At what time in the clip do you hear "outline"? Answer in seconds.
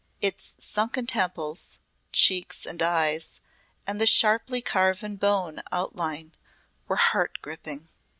5.71-6.33